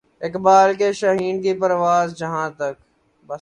اقبال 0.21 0.73
کے 0.73 0.91
شاھین 0.93 1.41
کی 1.41 1.53
پرواز 1.53 2.15
جہاں 2.15 2.49
تک 2.49 2.73